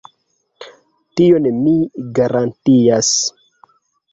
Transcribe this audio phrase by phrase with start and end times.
[1.19, 1.75] Tion mi
[2.21, 3.13] garantias.